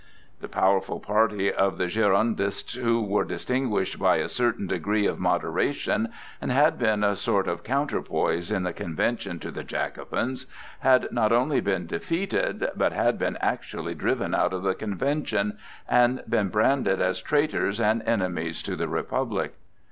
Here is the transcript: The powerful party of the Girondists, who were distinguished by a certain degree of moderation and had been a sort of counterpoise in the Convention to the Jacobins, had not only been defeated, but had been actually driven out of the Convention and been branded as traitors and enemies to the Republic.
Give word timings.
The 0.39 0.49
powerful 0.49 0.99
party 0.99 1.53
of 1.53 1.77
the 1.77 1.85
Girondists, 1.85 2.73
who 2.73 3.03
were 3.03 3.23
distinguished 3.23 3.99
by 3.99 4.15
a 4.15 4.27
certain 4.27 4.65
degree 4.65 5.05
of 5.05 5.19
moderation 5.19 6.09
and 6.41 6.51
had 6.51 6.79
been 6.79 7.03
a 7.03 7.15
sort 7.15 7.47
of 7.47 7.63
counterpoise 7.63 8.49
in 8.49 8.63
the 8.63 8.73
Convention 8.73 9.37
to 9.41 9.51
the 9.51 9.63
Jacobins, 9.63 10.47
had 10.79 11.07
not 11.11 11.31
only 11.31 11.61
been 11.61 11.85
defeated, 11.85 12.67
but 12.75 12.93
had 12.93 13.19
been 13.19 13.37
actually 13.41 13.93
driven 13.93 14.33
out 14.33 14.53
of 14.53 14.63
the 14.63 14.73
Convention 14.73 15.59
and 15.87 16.23
been 16.27 16.47
branded 16.49 16.99
as 16.99 17.21
traitors 17.21 17.79
and 17.79 18.01
enemies 18.01 18.63
to 18.63 18.75
the 18.75 18.87
Republic. 18.87 19.53